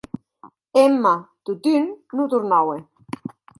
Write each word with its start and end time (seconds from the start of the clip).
Emma, 0.83 1.13
totun, 1.45 1.85
non 2.17 2.25
tornaue. 2.33 2.77